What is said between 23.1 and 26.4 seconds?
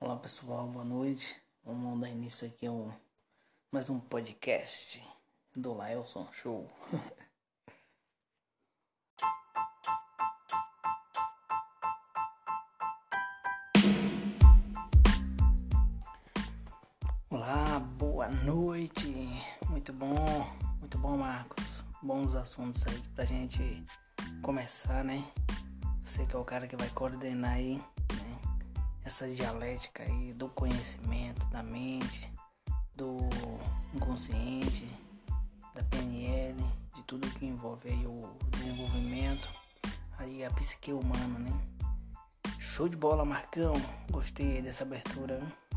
pra gente começar, né? Você que é